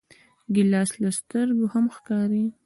ګیلاس 0.55 0.91
له 1.01 1.09
سترګو 1.19 1.65
هم 1.73 1.85
ښکاري. 1.95 2.45